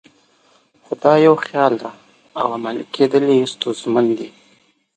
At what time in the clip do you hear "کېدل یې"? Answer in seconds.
2.95-3.45